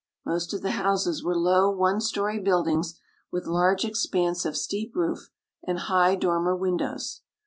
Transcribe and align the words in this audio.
Most 0.25 0.51
of 0.51 0.63
the 0.63 0.71
houses 0.71 1.23
were 1.23 1.37
low, 1.37 1.69
one 1.69 2.01
story 2.01 2.39
buildings, 2.39 2.99
with 3.31 3.45
large 3.45 3.85
expanse 3.85 4.45
of 4.45 4.57
steep 4.57 4.95
roof, 4.95 5.29
and 5.63 5.77
high 5.77 6.15
dormer 6.15 6.55
windows. 6.55 7.21